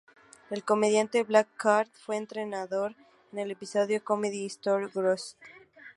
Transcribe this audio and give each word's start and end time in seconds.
El 0.49 0.63
comediante 0.63 1.21
Blake 1.21 1.51
Clark 1.57 1.91
fue 1.93 2.17
entrevistado 2.17 2.87
en 3.31 3.37
el 3.37 3.51
episodio 3.51 4.03
"Comedy 4.03 4.47
Store 4.47 4.87
Ghosts". 4.87 5.37